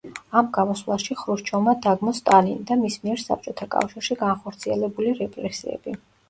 ამ 0.39 0.47
გამოსვლაში 0.53 1.17
ხრუშჩოვმა 1.19 1.75
დაგმო 1.83 2.13
სტალინი 2.19 2.65
და 2.71 2.79
მის 2.85 2.97
მიერ 3.03 3.21
საბჭოთა 3.25 3.69
კავშირში 3.77 4.19
განხორციელებული 4.23 5.15
რეპრესიები. 5.23 5.97